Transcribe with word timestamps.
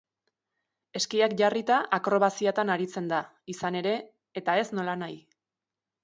Eskiak 0.99 1.33
jarrita 1.41 1.75
akrobaziatan 1.97 2.71
aritzen 2.75 3.09
da, 3.11 3.19
izan 3.55 3.77
ere, 3.81 3.93
eta 4.43 4.55
ez 4.63 4.65
nolanahi! 4.79 5.21